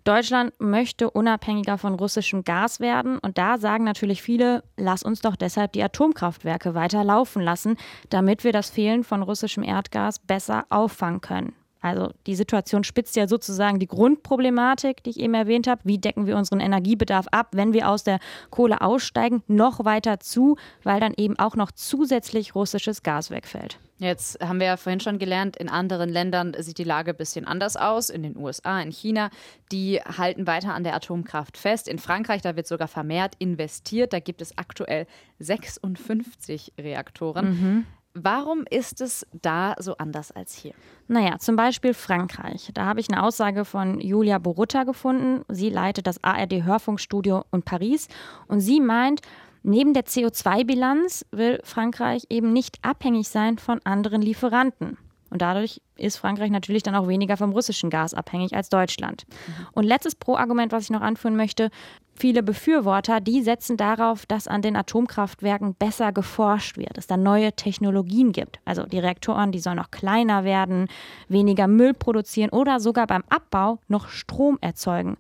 Deutschland 0.05 0.53
möchte 0.59 1.11
unabhängiger 1.11 1.79
von 1.79 1.95
russischem 1.95 2.43
Gas 2.43 2.81
werden. 2.81 3.19
Und 3.19 3.39
da 3.39 3.59
sagen 3.59 3.85
natürlich 3.85 4.23
viele, 4.23 4.65
lass 4.77 5.03
uns 5.03 5.21
doch 5.21 5.37
deshalb 5.37 5.73
die 5.73 5.83
Atomkraftwerke 5.83 6.75
weiter 6.75 7.05
laufen 7.05 7.43
lassen, 7.43 7.77
damit 8.11 8.43
wir 8.43 8.53
das 8.53 8.71
Fehlen 8.71 9.05
von 9.05 9.23
russischem 9.23 9.63
Erdgas 9.63 10.19
besser 10.19 10.65
auffangen 10.73 11.21
können. 11.21 11.55
Also 11.83 12.13
die 12.27 12.37
Situation 12.37 12.85
spitzt 12.85 13.17
ja 13.17 13.27
sozusagen 13.27 13.81
die 13.81 13.89
Grundproblematik, 13.89 15.03
die 15.03 15.11
ich 15.11 15.21
eben 15.21 15.35
erwähnt 15.35 15.67
habe. 15.67 15.83
Wie 15.85 15.99
decken 15.99 16.27
wir 16.27 16.37
unseren 16.37 16.61
Energiebedarf 16.61 17.27
ab, 17.33 17.49
wenn 17.53 17.73
wir 17.73 17.89
aus 17.89 18.05
der 18.05 18.21
Kohle 18.51 18.81
aussteigen, 18.81 19.43
noch 19.49 19.85
weiter 19.85 20.21
zu, 20.21 20.57
weil 20.85 21.01
dann 21.01 21.13
eben 21.17 21.39
auch 21.39 21.57
noch 21.57 21.73
zusätzlich 21.73 22.55
russisches 22.55 23.03
Gas 23.03 23.31
wegfällt. 23.31 23.79
Jetzt 23.99 24.41
haben 24.41 24.59
wir 24.59 24.67
ja 24.67 24.77
vorhin 24.77 25.01
schon 25.01 25.19
gelernt, 25.19 25.57
in 25.57 25.69
anderen 25.69 26.09
Ländern 26.09 26.55
sieht 26.59 26.79
die 26.79 26.85
Lage 26.85 27.13
ein 27.13 27.17
bisschen 27.17 27.47
anders 27.47 27.77
aus. 27.77 28.11
In 28.11 28.23
den 28.23 28.37
USA, 28.37 28.81
in 28.81 28.91
China, 28.91 29.31
die 29.71 30.01
halten 30.01 30.47
weiter 30.47 30.75
an 30.75 30.83
der 30.83 30.95
Atomkraft 30.95 31.57
fest. 31.57 31.87
In 31.87 31.99
Frankreich, 31.99 32.43
da 32.43 32.57
wird 32.57 32.67
sogar 32.67 32.89
vermehrt 32.89 33.35
investiert. 33.39 34.13
Da 34.13 34.19
gibt 34.19 34.43
es 34.43 34.59
aktuell 34.59 35.07
56 35.39 36.73
Reaktoren. 36.79 37.47
Mhm. 37.47 37.87
Warum 38.15 38.65
ist 38.69 39.01
es 39.01 39.27
da 39.33 39.75
so 39.79 39.97
anders 39.97 40.33
als 40.33 40.55
hier? 40.55 40.75
Naja, 41.09 41.39
zum 41.39 41.57
Beispiel 41.57 41.95
Frankreich. 41.95 42.71
Da 42.75 42.85
habe 42.85 43.01
ich 43.01 43.11
eine 43.11 43.23
Aussage 43.23 43.65
von 43.65 44.01
Julia 44.01 44.39
Borutta 44.39 44.85
gefunden. 44.85 45.45
Sie 45.49 45.71
leitet 45.71 46.07
das 46.07 46.23
ARD-Hörfunkstudio 46.23 47.45
in 47.53 47.63
Paris 47.63 48.09
und 48.49 48.61
sie 48.61 48.81
meint, 48.81 49.23
neben 49.63 49.95
der 49.95 50.05
CO2-Bilanz 50.05 51.25
will 51.31 51.61
Frankreich 51.65 52.27
eben 52.29 52.53
nicht 52.53 52.79
abhängig 52.83 53.29
sein 53.29 53.57
von 53.57 53.81
anderen 53.85 54.21
Lieferanten. 54.21 54.99
Und 55.33 55.41
dadurch 55.41 55.81
ist 55.97 56.19
Frankreich 56.19 56.51
natürlich 56.51 56.83
dann 56.83 56.95
auch 56.95 57.09
weniger 57.09 57.39
vom 57.39 57.53
russischen 57.53 57.89
Gas 57.89 58.13
abhängig 58.13 58.55
als 58.55 58.69
Deutschland. 58.69 59.25
Und 59.73 59.85
letztes 59.85 60.15
Pro-Argument, 60.15 60.73
was 60.73 60.85
ich 60.85 60.91
noch 60.91 61.01
anführen 61.01 61.37
möchte, 61.37 61.71
viele 62.15 62.43
Befürworter, 62.43 63.19
die 63.21 63.41
setzen 63.41 63.79
darauf, 63.79 64.27
dass 64.27 64.47
an 64.47 64.61
den 64.61 64.77
Atomkraftwerken 64.77 65.75
besser 65.75 66.13
geforscht 66.13 66.77
wird, 66.77 66.99
es 66.99 67.07
da 67.07 67.17
neue 67.17 67.55
Technologien 67.55 68.33
gibt. 68.33 68.61
Also 68.67 68.83
die 68.83 68.99
Reaktoren, 68.99 69.53
die 69.53 69.59
sollen 69.59 69.79
noch 69.79 69.91
kleiner 69.91 70.45
werden, 70.45 70.89
weniger 71.29 71.67
Müll 71.67 71.95
produzieren 71.95 72.51
oder 72.51 72.79
sogar 72.79 73.07
beim 73.07 73.25
Abbau 73.31 73.79
noch 73.89 74.09
Strom 74.09 74.59
erzeugen. 74.61 75.17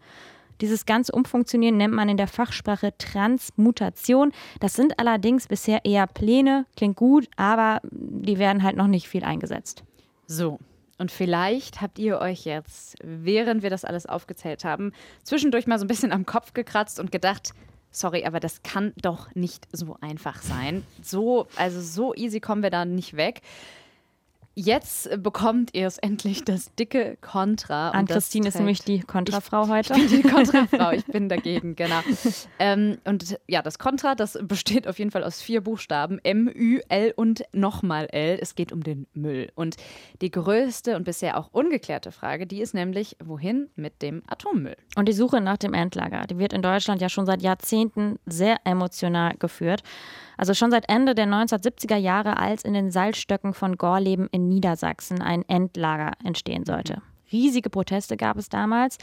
Dieses 0.60 0.84
ganze 0.84 1.12
Umfunktionieren 1.12 1.78
nennt 1.78 1.94
man 1.94 2.10
in 2.10 2.18
der 2.18 2.28
Fachsprache 2.28 2.92
Transmutation. 2.98 4.30
Das 4.60 4.74
sind 4.74 4.98
allerdings 4.98 5.48
bisher 5.48 5.86
eher 5.86 6.06
Pläne, 6.06 6.66
klingt 6.76 6.96
gut, 6.96 7.28
aber 7.36 7.80
die 7.90 8.38
werden 8.38 8.62
halt 8.62 8.76
noch 8.76 8.88
nicht 8.88 9.08
viel 9.08 9.24
eingesetzt. 9.24 9.84
So, 10.26 10.58
und 10.98 11.10
vielleicht 11.10 11.80
habt 11.80 11.98
ihr 11.98 12.18
euch 12.20 12.44
jetzt, 12.44 12.96
während 13.02 13.62
wir 13.62 13.70
das 13.70 13.84
alles 13.84 14.06
aufgezählt 14.06 14.64
haben, 14.64 14.92
zwischendurch 15.24 15.66
mal 15.66 15.78
so 15.78 15.84
ein 15.84 15.88
bisschen 15.88 16.12
am 16.12 16.26
Kopf 16.26 16.52
gekratzt 16.52 17.00
und 17.00 17.10
gedacht, 17.10 17.54
sorry, 17.90 18.24
aber 18.24 18.40
das 18.40 18.62
kann 18.62 18.92
doch 19.00 19.34
nicht 19.34 19.66
so 19.72 19.96
einfach 20.00 20.42
sein. 20.42 20.84
So, 21.02 21.46
also 21.56 21.80
so 21.80 22.14
easy 22.14 22.40
kommen 22.40 22.62
wir 22.62 22.70
da 22.70 22.84
nicht 22.84 23.16
weg. 23.16 23.42
Jetzt 24.54 25.08
bekommt 25.22 25.70
ihr 25.72 25.86
es 25.86 25.96
endlich 25.96 26.44
das 26.44 26.74
dicke 26.74 27.16
Kontra. 27.22 27.90
An 27.90 28.06
Christine 28.06 28.48
ist 28.48 28.58
nämlich 28.58 28.80
die 28.80 29.00
Kontrafrau 29.00 29.68
heute. 29.68 29.94
Ich 29.94 30.10
bin 30.10 30.22
die 30.22 30.28
Kontrafrau, 30.28 30.90
ich 30.90 31.06
bin 31.06 31.30
dagegen, 31.30 31.74
genau. 31.74 32.00
ähm, 32.58 32.98
und 33.04 33.38
ja, 33.48 33.62
das 33.62 33.78
Kontra, 33.78 34.14
das 34.14 34.38
besteht 34.42 34.86
auf 34.86 34.98
jeden 34.98 35.10
Fall 35.10 35.24
aus 35.24 35.40
vier 35.40 35.62
Buchstaben: 35.62 36.18
M, 36.22 36.48
Ü, 36.54 36.80
L 36.88 37.14
und 37.16 37.44
nochmal 37.52 38.08
L. 38.12 38.38
Es 38.42 38.54
geht 38.54 38.72
um 38.72 38.82
den 38.82 39.06
Müll. 39.14 39.50
Und 39.54 39.76
die 40.20 40.30
größte 40.30 40.96
und 40.96 41.04
bisher 41.04 41.38
auch 41.38 41.48
ungeklärte 41.52 42.12
Frage, 42.12 42.46
die 42.46 42.60
ist 42.60 42.74
nämlich, 42.74 43.16
wohin 43.24 43.70
mit 43.74 44.02
dem 44.02 44.22
Atommüll? 44.26 44.76
Und 44.96 45.08
die 45.08 45.14
Suche 45.14 45.40
nach 45.40 45.56
dem 45.56 45.72
Endlager, 45.72 46.26
die 46.26 46.36
wird 46.36 46.52
in 46.52 46.60
Deutschland 46.60 47.00
ja 47.00 47.08
schon 47.08 47.24
seit 47.24 47.40
Jahrzehnten 47.40 48.18
sehr 48.26 48.58
emotional 48.64 49.34
geführt. 49.38 49.82
Also 50.36 50.54
schon 50.54 50.70
seit 50.70 50.88
Ende 50.88 51.14
der 51.14 51.26
1970er 51.26 51.96
Jahre, 51.96 52.38
als 52.38 52.64
in 52.64 52.74
den 52.74 52.90
Salzstöcken 52.90 53.54
von 53.54 53.76
Gorleben 53.76 54.28
in 54.32 54.48
Niedersachsen 54.48 55.20
ein 55.20 55.44
Endlager 55.48 56.12
entstehen 56.24 56.64
sollte. 56.64 57.02
Riesige 57.30 57.70
Proteste 57.70 58.16
gab 58.16 58.36
es 58.36 58.48
damals. 58.48 58.98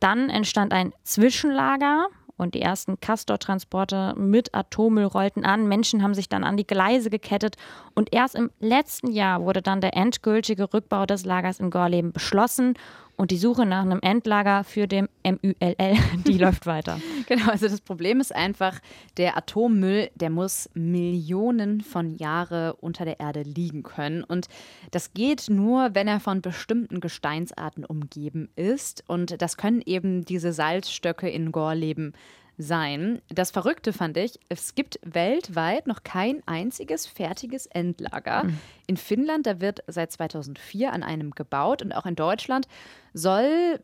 Dann 0.00 0.30
entstand 0.30 0.72
ein 0.72 0.92
Zwischenlager 1.02 2.08
und 2.36 2.54
die 2.54 2.62
ersten 2.62 2.98
Castor-Transporte 3.00 4.14
mit 4.16 4.54
Atommüll 4.54 5.04
rollten 5.04 5.44
an. 5.44 5.68
Menschen 5.68 6.02
haben 6.02 6.14
sich 6.14 6.28
dann 6.28 6.44
an 6.44 6.56
die 6.56 6.66
Gleise 6.66 7.10
gekettet 7.10 7.56
und 7.94 8.12
erst 8.12 8.34
im 8.34 8.50
letzten 8.58 9.12
Jahr 9.12 9.42
wurde 9.42 9.62
dann 9.62 9.80
der 9.80 9.96
endgültige 9.96 10.72
Rückbau 10.74 11.06
des 11.06 11.24
Lagers 11.24 11.60
in 11.60 11.70
Gorleben 11.70 12.12
beschlossen 12.12 12.74
und 13.16 13.30
die 13.30 13.36
Suche 13.36 13.64
nach 13.66 13.82
einem 13.82 14.00
Endlager 14.00 14.64
für 14.64 14.86
den 14.86 15.08
MÜLL, 15.24 15.96
die 16.26 16.38
läuft 16.38 16.66
weiter. 16.66 17.00
Genau, 17.26 17.50
also 17.50 17.68
das 17.68 17.80
Problem 17.80 18.20
ist 18.20 18.34
einfach, 18.34 18.80
der 19.16 19.38
Atommüll, 19.38 20.10
der 20.14 20.28
muss 20.28 20.68
Millionen 20.74 21.80
von 21.80 22.10
Jahre 22.10 22.74
unter 22.74 23.06
der 23.06 23.18
Erde 23.18 23.42
liegen 23.42 23.82
können. 23.82 24.22
Und 24.24 24.48
das 24.90 25.14
geht 25.14 25.48
nur, 25.48 25.94
wenn 25.94 26.06
er 26.06 26.20
von 26.20 26.42
bestimmten 26.42 27.00
Gesteinsarten 27.00 27.86
umgeben 27.86 28.50
ist. 28.56 29.04
Und 29.06 29.40
das 29.40 29.56
können 29.56 29.80
eben 29.86 30.26
diese 30.26 30.52
Salzstöcke 30.52 31.30
in 31.30 31.50
Gorleben 31.50 32.12
sein. 32.58 33.20
Das 33.28 33.50
Verrückte 33.50 33.92
fand 33.92 34.16
ich, 34.16 34.38
es 34.48 34.74
gibt 34.74 34.98
weltweit 35.02 35.86
noch 35.86 36.02
kein 36.02 36.42
einziges 36.46 37.06
fertiges 37.06 37.66
Endlager. 37.66 38.44
Mhm. 38.44 38.58
In 38.86 38.96
Finnland, 38.96 39.46
da 39.46 39.60
wird 39.60 39.82
seit 39.86 40.12
2004 40.12 40.92
an 40.92 41.02
einem 41.02 41.32
gebaut 41.32 41.82
und 41.82 41.92
auch 41.92 42.06
in 42.06 42.16
Deutschland 42.16 42.68
soll 43.12 43.80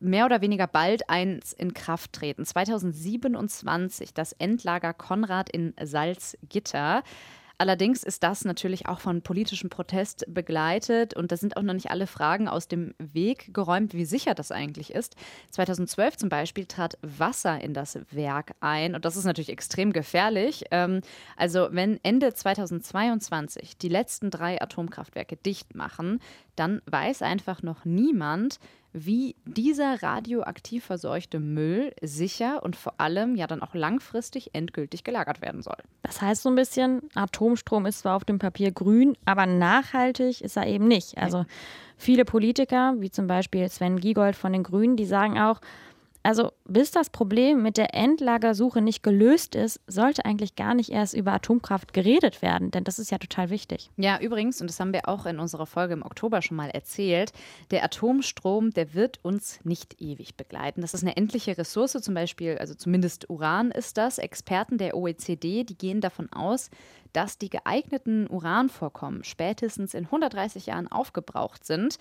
mehr 0.00 0.24
oder 0.24 0.40
weniger 0.40 0.66
bald 0.66 1.08
eins 1.08 1.52
in 1.52 1.74
Kraft 1.74 2.12
treten. 2.12 2.44
2027 2.44 4.14
das 4.14 4.32
Endlager 4.32 4.94
Konrad 4.94 5.50
in 5.50 5.74
Salzgitter. 5.82 7.02
Allerdings 7.60 8.04
ist 8.04 8.22
das 8.22 8.46
natürlich 8.46 8.86
auch 8.86 9.00
von 9.00 9.20
politischem 9.20 9.68
Protest 9.68 10.24
begleitet 10.28 11.12
und 11.12 11.30
da 11.30 11.36
sind 11.36 11.58
auch 11.58 11.62
noch 11.62 11.74
nicht 11.74 11.90
alle 11.90 12.06
Fragen 12.06 12.48
aus 12.48 12.68
dem 12.68 12.94
Weg 12.96 13.52
geräumt, 13.52 13.92
wie 13.92 14.06
sicher 14.06 14.34
das 14.34 14.50
eigentlich 14.50 14.94
ist. 14.94 15.14
2012 15.50 16.16
zum 16.16 16.30
Beispiel 16.30 16.64
trat 16.64 16.96
Wasser 17.02 17.60
in 17.60 17.74
das 17.74 17.98
Werk 18.12 18.52
ein 18.60 18.94
und 18.94 19.04
das 19.04 19.14
ist 19.14 19.26
natürlich 19.26 19.50
extrem 19.50 19.92
gefährlich. 19.92 20.64
Ähm, 20.70 21.02
also 21.36 21.68
wenn 21.70 22.00
Ende 22.02 22.32
2022 22.32 23.76
die 23.76 23.90
letzten 23.90 24.30
drei 24.30 24.58
Atomkraftwerke 24.62 25.36
dicht 25.36 25.74
machen, 25.74 26.20
dann 26.60 26.82
weiß 26.86 27.22
einfach 27.22 27.62
noch 27.62 27.84
niemand, 27.84 28.60
wie 28.92 29.36
dieser 29.44 30.02
radioaktiv 30.02 30.84
verseuchte 30.84 31.38
Müll 31.38 31.92
sicher 32.02 32.62
und 32.62 32.76
vor 32.76 32.94
allem 32.98 33.36
ja 33.36 33.46
dann 33.46 33.62
auch 33.62 33.74
langfristig 33.74 34.50
endgültig 34.52 35.04
gelagert 35.04 35.40
werden 35.40 35.62
soll. 35.62 35.76
Das 36.02 36.20
heißt 36.20 36.42
so 36.42 36.48
ein 36.48 36.56
bisschen, 36.56 37.02
Atomstrom 37.14 37.86
ist 37.86 38.00
zwar 38.00 38.16
auf 38.16 38.24
dem 38.24 38.38
Papier 38.38 38.72
grün, 38.72 39.16
aber 39.24 39.46
nachhaltig 39.46 40.40
ist 40.40 40.56
er 40.56 40.66
eben 40.66 40.88
nicht. 40.88 41.18
Also 41.18 41.46
viele 41.96 42.24
Politiker, 42.24 42.94
wie 42.98 43.10
zum 43.10 43.26
Beispiel 43.26 43.68
Sven 43.68 44.00
Giegold 44.00 44.36
von 44.36 44.52
den 44.52 44.64
Grünen, 44.64 44.96
die 44.96 45.06
sagen 45.06 45.38
auch, 45.38 45.60
also 46.22 46.52
bis 46.66 46.90
das 46.90 47.10
Problem 47.10 47.62
mit 47.62 47.76
der 47.76 47.94
Endlagersuche 47.94 48.82
nicht 48.82 49.02
gelöst 49.02 49.54
ist, 49.54 49.80
sollte 49.86 50.24
eigentlich 50.24 50.54
gar 50.54 50.74
nicht 50.74 50.90
erst 50.90 51.14
über 51.14 51.32
Atomkraft 51.32 51.92
geredet 51.92 52.42
werden, 52.42 52.70
denn 52.70 52.84
das 52.84 52.98
ist 52.98 53.10
ja 53.10 53.18
total 53.18 53.50
wichtig. 53.50 53.90
Ja, 53.96 54.20
übrigens, 54.20 54.60
und 54.60 54.68
das 54.68 54.78
haben 54.80 54.92
wir 54.92 55.08
auch 55.08 55.26
in 55.26 55.38
unserer 55.38 55.66
Folge 55.66 55.94
im 55.94 56.02
Oktober 56.02 56.42
schon 56.42 56.56
mal 56.56 56.70
erzählt, 56.70 57.32
der 57.70 57.84
Atomstrom, 57.84 58.70
der 58.70 58.94
wird 58.94 59.18
uns 59.22 59.60
nicht 59.64 60.00
ewig 60.00 60.36
begleiten. 60.36 60.82
Das 60.82 60.94
ist 60.94 61.02
eine 61.02 61.16
endliche 61.16 61.56
Ressource, 61.56 61.92
zum 61.92 62.14
Beispiel, 62.14 62.58
also 62.58 62.74
zumindest 62.74 63.30
Uran 63.30 63.70
ist 63.70 63.96
das. 63.96 64.18
Experten 64.18 64.78
der 64.78 64.96
OECD, 64.96 65.64
die 65.64 65.78
gehen 65.78 66.00
davon 66.00 66.30
aus, 66.32 66.70
dass 67.12 67.38
die 67.38 67.50
geeigneten 67.50 68.28
Uranvorkommen 68.28 69.24
spätestens 69.24 69.94
in 69.94 70.04
130 70.04 70.66
Jahren 70.66 70.88
aufgebraucht 70.88 71.64
sind. 71.64 71.98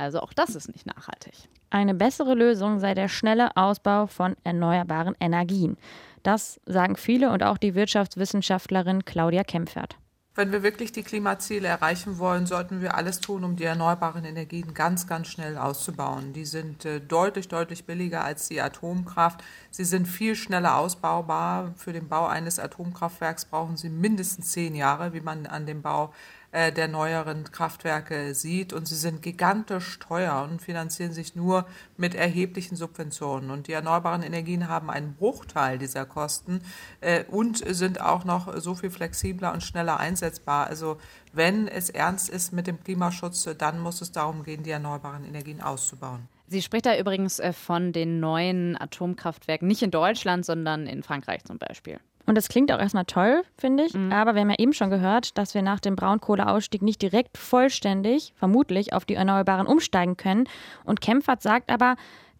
Also 0.00 0.20
auch 0.20 0.32
das 0.32 0.54
ist 0.54 0.68
nicht 0.68 0.86
nachhaltig. 0.86 1.34
Eine 1.68 1.94
bessere 1.94 2.34
Lösung 2.34 2.80
sei 2.80 2.94
der 2.94 3.08
schnelle 3.08 3.56
Ausbau 3.56 4.06
von 4.06 4.34
erneuerbaren 4.44 5.14
Energien. 5.20 5.76
Das 6.22 6.58
sagen 6.66 6.96
viele 6.96 7.30
und 7.30 7.42
auch 7.42 7.58
die 7.58 7.74
Wirtschaftswissenschaftlerin 7.74 9.04
Claudia 9.04 9.44
Kempfert. 9.44 9.96
Wenn 10.36 10.52
wir 10.52 10.62
wirklich 10.62 10.92
die 10.92 11.02
Klimaziele 11.02 11.68
erreichen 11.68 12.18
wollen, 12.18 12.46
sollten 12.46 12.80
wir 12.80 12.94
alles 12.94 13.20
tun, 13.20 13.44
um 13.44 13.56
die 13.56 13.64
erneuerbaren 13.64 14.24
Energien 14.24 14.74
ganz, 14.74 15.06
ganz 15.06 15.28
schnell 15.28 15.58
auszubauen. 15.58 16.32
Die 16.32 16.44
sind 16.44 16.84
äh, 16.84 17.00
deutlich, 17.00 17.48
deutlich 17.48 17.84
billiger 17.84 18.24
als 18.24 18.48
die 18.48 18.60
Atomkraft. 18.60 19.42
Sie 19.70 19.84
sind 19.84 20.06
viel 20.06 20.36
schneller 20.36 20.76
ausbaubar. 20.76 21.74
Für 21.76 21.92
den 21.92 22.08
Bau 22.08 22.26
eines 22.26 22.58
Atomkraftwerks 22.58 23.44
brauchen 23.44 23.76
Sie 23.76 23.90
mindestens 23.90 24.52
zehn 24.52 24.74
Jahre, 24.74 25.12
wie 25.12 25.20
man 25.20 25.46
an 25.46 25.66
dem 25.66 25.82
Bau 25.82 26.14
äh, 26.52 26.72
der 26.72 26.88
neueren 26.88 27.44
Kraftwerke 27.44 28.34
sieht. 28.34 28.72
Und 28.72 28.88
sie 28.88 28.96
sind 28.96 29.22
gigantisch 29.22 29.98
teuer 29.98 30.46
und 30.50 30.60
finanzieren 30.60 31.12
sich 31.12 31.36
nur 31.36 31.66
mit 31.96 32.14
erheblichen 32.14 32.76
Subventionen. 32.76 33.50
Und 33.50 33.68
die 33.68 33.72
erneuerbaren 33.72 34.22
Energien 34.22 34.68
haben 34.68 34.90
einen 34.90 35.14
Bruchteil 35.14 35.78
dieser 35.78 36.06
Kosten 36.06 36.60
äh, 37.00 37.24
und 37.24 37.58
sind 37.58 38.00
auch 38.00 38.24
noch 38.24 38.60
so 38.60 38.74
viel 38.74 38.90
flexibler 38.90 39.52
und 39.52 39.62
schneller 39.62 40.00
einsetzbar. 40.00 40.66
Also 40.66 40.98
wenn 41.32 41.68
es 41.68 41.90
ernst 41.90 42.28
ist 42.28 42.52
mit 42.52 42.66
dem 42.66 42.82
Klimaschutz, 42.82 43.48
dann 43.56 43.78
muss 43.78 44.00
es 44.00 44.12
darum 44.12 44.42
gehen, 44.42 44.62
die 44.62 44.70
erneuerbaren 44.70 45.24
Energien 45.24 45.60
auszubauen. 45.60 46.28
Sie 46.48 46.62
spricht 46.62 46.86
da 46.86 46.98
übrigens 46.98 47.38
äh, 47.38 47.52
von 47.52 47.92
den 47.92 48.18
neuen 48.18 48.76
Atomkraftwerken, 48.80 49.68
nicht 49.68 49.82
in 49.82 49.92
Deutschland, 49.92 50.44
sondern 50.44 50.88
in 50.88 51.04
Frankreich 51.04 51.44
zum 51.44 51.58
Beispiel. 51.58 52.00
Und 52.26 52.36
das 52.36 52.48
klingt 52.48 52.70
auch 52.70 52.78
erstmal 52.78 53.06
toll, 53.06 53.42
finde 53.56 53.84
ich. 53.84 53.94
Mhm. 53.94 54.12
Aber 54.12 54.34
wir 54.34 54.42
haben 54.42 54.50
ja 54.50 54.58
eben 54.58 54.72
schon 54.72 54.90
gehört, 54.90 55.36
dass 55.38 55.54
wir 55.54 55.62
nach 55.62 55.80
dem 55.80 55.96
Braunkohleausstieg 55.96 56.82
nicht 56.82 57.02
direkt 57.02 57.38
vollständig, 57.38 58.32
vermutlich, 58.36 58.92
auf 58.92 59.04
die 59.04 59.14
Erneuerbaren 59.14 59.66
umsteigen 59.66 60.16
können. 60.16 60.44
Und 60.84 61.00
Kempfert 61.00 61.42
sagt 61.42 61.70
aber, 61.70 61.96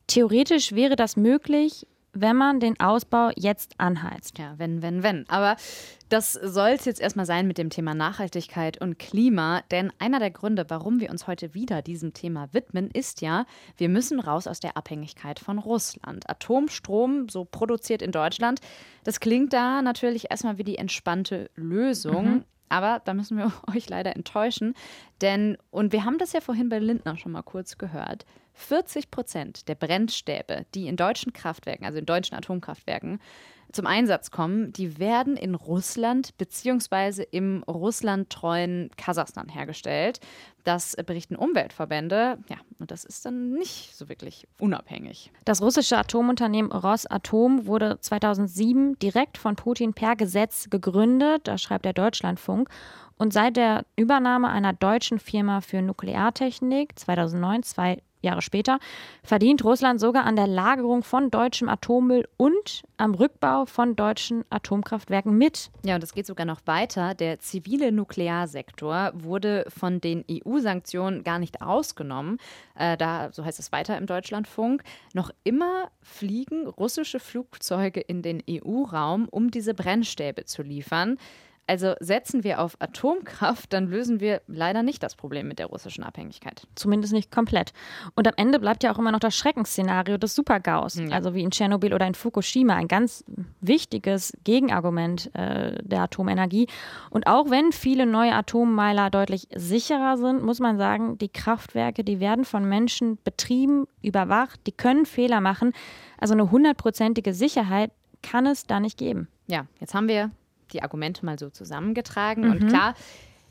theoretisch 0.06 0.72
wäre 0.72 0.96
das 0.96 1.16
möglich, 1.16 1.86
wenn 2.12 2.36
man 2.36 2.60
den 2.60 2.78
Ausbau 2.80 3.30
jetzt 3.36 3.74
anheizt. 3.78 4.38
Ja, 4.38 4.54
wenn, 4.58 4.82
wenn, 4.82 5.02
wenn. 5.02 5.28
Aber 5.28 5.56
das 6.08 6.32
soll 6.32 6.70
es 6.70 6.84
jetzt 6.84 7.00
erstmal 7.00 7.26
sein 7.26 7.46
mit 7.46 7.56
dem 7.56 7.70
Thema 7.70 7.94
Nachhaltigkeit 7.94 8.80
und 8.80 8.98
Klima. 8.98 9.62
Denn 9.70 9.92
einer 9.98 10.18
der 10.18 10.30
Gründe, 10.30 10.64
warum 10.68 11.00
wir 11.00 11.10
uns 11.10 11.26
heute 11.26 11.54
wieder 11.54 11.82
diesem 11.82 12.12
Thema 12.12 12.48
widmen, 12.52 12.90
ist 12.90 13.20
ja, 13.20 13.46
wir 13.76 13.88
müssen 13.88 14.18
raus 14.18 14.46
aus 14.46 14.60
der 14.60 14.76
Abhängigkeit 14.76 15.38
von 15.38 15.58
Russland. 15.58 16.28
Atomstrom, 16.28 17.28
so 17.28 17.44
produziert 17.44 18.02
in 18.02 18.12
Deutschland, 18.12 18.60
das 19.04 19.20
klingt 19.20 19.52
da 19.52 19.82
natürlich 19.82 20.30
erstmal 20.30 20.58
wie 20.58 20.64
die 20.64 20.78
entspannte 20.78 21.50
Lösung. 21.54 22.24
Mhm. 22.24 22.44
Aber 22.70 23.02
da 23.04 23.14
müssen 23.14 23.36
wir 23.36 23.52
euch 23.74 23.88
leider 23.88 24.16
enttäuschen. 24.16 24.74
Denn, 25.20 25.58
und 25.70 25.92
wir 25.92 26.04
haben 26.04 26.18
das 26.18 26.32
ja 26.32 26.40
vorhin 26.40 26.68
bei 26.68 26.78
Lindner 26.78 27.16
schon 27.18 27.32
mal 27.32 27.42
kurz 27.42 27.78
gehört, 27.78 28.24
40 28.60 29.10
Prozent 29.10 29.68
der 29.68 29.74
Brennstäbe, 29.74 30.66
die 30.74 30.86
in 30.86 30.96
deutschen 30.96 31.32
Kraftwerken, 31.32 31.86
also 31.86 31.98
in 31.98 32.06
deutschen 32.06 32.36
Atomkraftwerken, 32.36 33.20
zum 33.72 33.86
Einsatz 33.86 34.30
kommen, 34.30 34.72
die 34.72 34.98
werden 34.98 35.36
in 35.36 35.54
Russland 35.54 36.36
bzw. 36.38 37.24
im 37.30 37.62
russlandtreuen 37.62 38.90
Kasachstan 38.96 39.48
hergestellt. 39.48 40.20
Das 40.64 40.96
berichten 41.06 41.36
Umweltverbände. 41.36 42.38
Ja, 42.48 42.56
und 42.78 42.90
das 42.90 43.04
ist 43.04 43.24
dann 43.24 43.52
nicht 43.52 43.94
so 43.94 44.08
wirklich 44.08 44.46
unabhängig. 44.58 45.30
Das 45.44 45.62
russische 45.62 45.96
Atomunternehmen 45.96 46.72
Rosatom 46.72 47.66
wurde 47.66 47.98
2007 48.00 48.98
direkt 48.98 49.38
von 49.38 49.56
Putin 49.56 49.94
per 49.94 50.16
Gesetz 50.16 50.68
gegründet. 50.68 51.42
Da 51.44 51.56
schreibt 51.56 51.84
der 51.84 51.92
Deutschlandfunk. 51.92 52.68
Und 53.16 53.32
seit 53.32 53.56
der 53.56 53.84
Übernahme 53.96 54.48
einer 54.48 54.72
deutschen 54.72 55.18
Firma 55.18 55.60
für 55.60 55.82
Nukleartechnik 55.82 56.98
2009, 56.98 57.62
zwei 57.62 58.02
Jahre 58.22 58.42
später, 58.42 58.78
verdient 59.22 59.64
Russland 59.64 60.00
sogar 60.00 60.24
an 60.24 60.36
der 60.36 60.46
Lagerung 60.46 61.02
von 61.02 61.30
deutschem 61.30 61.68
Atommüll 61.68 62.28
und 62.36 62.82
am 62.96 63.14
Rückbau 63.14 63.66
von 63.66 63.96
deutschen 63.96 64.44
Atomkraftwerken 64.50 65.36
mit. 65.36 65.70
Ja, 65.84 65.94
und 65.94 66.04
es 66.04 66.12
geht 66.12 66.26
sogar 66.26 66.46
noch 66.46 66.60
weiter. 66.66 67.14
Der 67.14 67.38
zivile 67.38 67.92
Nuklearsektor 67.92 69.12
wurde 69.14 69.64
von 69.68 70.00
den 70.00 70.24
EU-Sanktionen 70.30 71.24
gar 71.24 71.38
nicht 71.38 71.62
ausgenommen. 71.62 72.38
Äh, 72.74 72.96
da, 72.96 73.30
so 73.32 73.44
heißt 73.44 73.58
es 73.58 73.72
weiter 73.72 73.96
im 73.96 74.06
Deutschlandfunk. 74.06 74.82
Noch 75.14 75.30
immer 75.44 75.90
fliegen 76.02 76.66
russische 76.66 77.20
Flugzeuge 77.20 78.00
in 78.00 78.22
den 78.22 78.42
EU-Raum, 78.48 79.28
um 79.30 79.50
diese 79.50 79.74
Brennstäbe 79.74 80.44
zu 80.44 80.62
liefern. 80.62 81.16
Also 81.70 81.94
setzen 82.00 82.42
wir 82.42 82.60
auf 82.60 82.76
Atomkraft, 82.80 83.72
dann 83.72 83.86
lösen 83.86 84.18
wir 84.18 84.42
leider 84.48 84.82
nicht 84.82 85.04
das 85.04 85.14
Problem 85.14 85.46
mit 85.46 85.60
der 85.60 85.66
russischen 85.66 86.02
Abhängigkeit. 86.02 86.66
Zumindest 86.74 87.12
nicht 87.12 87.30
komplett. 87.30 87.72
Und 88.16 88.26
am 88.26 88.34
Ende 88.36 88.58
bleibt 88.58 88.82
ja 88.82 88.92
auch 88.92 88.98
immer 88.98 89.12
noch 89.12 89.20
das 89.20 89.36
Schreckensszenario 89.36 90.18
des 90.18 90.34
Supergaus, 90.34 90.96
ja. 90.96 91.10
also 91.10 91.32
wie 91.32 91.44
in 91.44 91.52
Tschernobyl 91.52 91.94
oder 91.94 92.08
in 92.08 92.16
Fukushima, 92.16 92.74
ein 92.74 92.88
ganz 92.88 93.24
wichtiges 93.60 94.32
Gegenargument 94.42 95.32
äh, 95.36 95.80
der 95.84 96.00
Atomenergie. 96.00 96.66
Und 97.08 97.28
auch 97.28 97.50
wenn 97.50 97.70
viele 97.70 98.04
neue 98.04 98.34
Atommeiler 98.34 99.08
deutlich 99.08 99.46
sicherer 99.54 100.16
sind, 100.16 100.42
muss 100.42 100.58
man 100.58 100.76
sagen, 100.76 101.18
die 101.18 101.28
Kraftwerke, 101.28 102.02
die 102.02 102.18
werden 102.18 102.44
von 102.44 102.68
Menschen 102.68 103.16
betrieben, 103.22 103.86
überwacht, 104.02 104.58
die 104.66 104.72
können 104.72 105.06
Fehler 105.06 105.40
machen. 105.40 105.72
Also 106.18 106.34
eine 106.34 106.50
hundertprozentige 106.50 107.32
Sicherheit 107.32 107.92
kann 108.24 108.46
es 108.46 108.66
da 108.66 108.80
nicht 108.80 108.98
geben. 108.98 109.28
Ja, 109.46 109.66
jetzt 109.78 109.94
haben 109.94 110.08
wir 110.08 110.32
die 110.70 110.82
Argumente 110.82 111.24
mal 111.24 111.38
so 111.38 111.50
zusammengetragen. 111.50 112.44
Mhm. 112.44 112.50
Und 112.50 112.68
klar, 112.68 112.94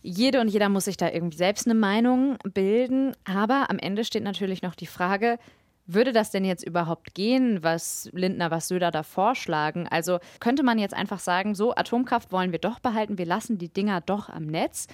jede 0.01 0.39
und 0.41 0.47
jeder 0.47 0.69
muss 0.69 0.85
sich 0.85 0.97
da 0.97 1.09
irgendwie 1.09 1.37
selbst 1.37 1.67
eine 1.67 1.75
Meinung 1.75 2.37
bilden. 2.53 3.13
Aber 3.25 3.69
am 3.69 3.79
Ende 3.79 4.03
steht 4.03 4.23
natürlich 4.23 4.61
noch 4.61 4.75
die 4.75 4.87
Frage, 4.87 5.37
würde 5.91 6.13
das 6.13 6.29
denn 6.29 6.45
jetzt 6.45 6.63
überhaupt 6.63 7.15
gehen, 7.15 7.63
was 7.63 8.09
Lindner, 8.13 8.51
was 8.51 8.67
Söder 8.67 8.91
da 8.91 9.01
vorschlagen? 9.01 9.87
Also 9.87 10.19
könnte 10.39 10.61
man 10.61 10.77
jetzt 10.77 10.93
einfach 10.93 11.19
sagen, 11.19 11.55
so 11.55 11.75
Atomkraft 11.75 12.31
wollen 12.31 12.51
wir 12.51 12.59
doch 12.59 12.79
behalten, 12.79 13.17
wir 13.17 13.25
lassen 13.25 13.57
die 13.57 13.69
Dinger 13.69 13.99
doch 14.01 14.29
am 14.29 14.45
Netz. 14.45 14.85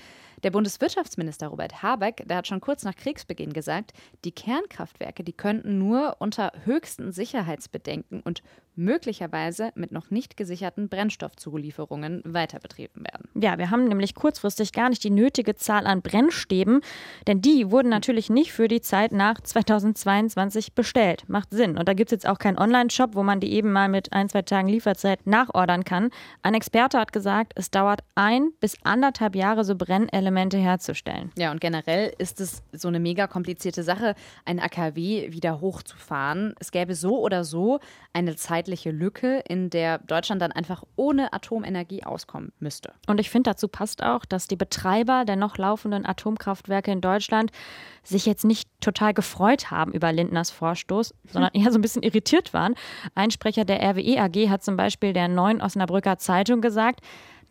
Der 0.44 0.51
Bundeswirtschaftsminister 0.51 1.48
Robert 1.48 1.84
Habeck, 1.84 2.24
der 2.27 2.38
hat 2.38 2.48
schon 2.48 2.62
kurz 2.62 2.84
nach 2.84 2.96
Kriegsbeginn 2.96 3.51
gesagt, 3.51 3.91
die 4.24 4.32
Kernkraftwerke, 4.32 5.24
die 5.24 5.34
könnten 5.34 5.79
nur 5.79 6.15
unter 6.20 6.53
höchsten 6.63 7.12
Sicherheitsbedenken 7.12 8.22
und 8.22 8.41
möglicherweise 8.75 9.72
mit 9.75 9.91
noch 9.91 10.12
nicht 10.12 10.38
gesicherten 10.38 10.89
Brennstoffzulieferungen 10.89 12.22
weiterbetrieben 12.25 13.03
werden. 13.03 13.29
Ja, 13.36 13.58
wir 13.58 13.72
haben 13.72 13.88
nämlich 13.88 14.15
kurzfristig 14.15 14.72
gar 14.72 14.89
nicht 14.89 15.03
die 15.03 15.10
nötige 15.10 15.55
Zahl 15.55 15.88
an 15.88 16.01
Brennstäben, 16.01 16.82
denn 17.27 17.41
die 17.41 17.72
wurden 17.72 17.89
natürlich 17.89 18.29
nicht 18.29 18.51
für 18.51 18.67
die 18.67 18.82
Zeit 18.82 19.12
nach 19.12 19.41
2022 19.41 20.74
bestellt. 20.74 21.24
Macht 21.27 21.51
Sinn. 21.51 21.77
Und 21.77 21.88
da 21.88 21.94
gibt 21.94 22.12
es 22.12 22.15
jetzt 22.15 22.27
auch 22.27 22.39
keinen 22.39 22.58
Online-Shop, 22.58 23.15
wo 23.15 23.24
man 23.24 23.39
die 23.39 23.53
eben 23.53 23.72
mal 23.72 23.89
mit 23.89 24.13
ein, 24.13 24.29
zwei 24.29 24.41
Tagen 24.41 24.67
Lieferzeit 24.67 25.25
nachordern 25.25 25.84
kann. 25.84 26.10
Ein 26.41 26.53
Experte 26.53 27.00
hat 27.00 27.13
gesagt, 27.13 27.53
es 27.55 27.72
dauert 27.72 28.01
ein 28.15 28.51
bis 28.60 28.77
anderthalb 28.84 29.36
Jahre, 29.36 29.63
so 29.63 29.75
Brennelemente 29.75 30.58
herzustellen. 30.58 31.32
Ja, 31.38 31.51
und 31.51 31.62
generell 31.62 32.13
ist 32.17 32.41
es 32.41 32.63
so 32.72 32.88
eine 32.88 33.00
mega 33.00 33.27
komplizierte 33.27 33.84
Sache, 33.84 34.15
ein 34.46 34.60
AKW 34.60 35.32
wieder 35.32 35.62
hochzufahren. 35.62 36.53
Es 36.60 36.72
gäbe 36.72 36.96
so 36.96 37.20
oder 37.20 37.44
so 37.44 37.79
eine 38.13 38.36
Zeit, 38.36 38.65
zeitliche 38.66 38.90
Lücke, 38.90 39.44
in 39.48 39.70
der 39.70 40.00
Deutschland 40.00 40.42
dann 40.42 40.52
einfach 40.52 40.84
ohne 40.96 41.34
Atomenergie 41.34 42.04
auskommen 42.04 42.52
müsste. 42.60 42.94
Und 43.06 43.20
ich 43.20 43.30
finde, 43.30 43.52
dazu 43.52 43.68
passt 43.68 44.02
auch, 44.02 44.26
dass 44.26 44.48
die 44.48 44.56
Betreiber 44.56 45.24
der 45.24 45.36
noch 45.36 45.58
laufenden 45.60 46.04
Atomkraftwerke 46.04 46.92
in 46.92 47.00
Deutschland 47.00 47.52
sich 48.04 48.25
jetzt 48.25 48.44
nicht 48.44 48.68
total 48.82 49.14
gefreut 49.14 49.70
haben 49.70 49.94
über 49.94 50.12
Lindners 50.12 50.50
Vorstoß, 50.50 51.14
sondern 51.32 51.51
eher 51.54 51.72
so 51.72 51.78
ein 51.78 51.84
bisschen 51.84 52.01
irritiert 52.01 52.54
waren. 52.54 52.74
Ein 53.14 53.30
Sprecher 53.30 53.66
der 53.66 53.82
RWE 53.84 54.20
AG 54.20 54.50
hat 54.50 54.64
zum 54.64 54.78
Beispiel 54.78 55.14
der 55.14 55.28
Neuen 55.28 55.62
Osnabrücker 55.62 56.18
Zeitung 56.18 56.62
gesagt, 56.62 57.01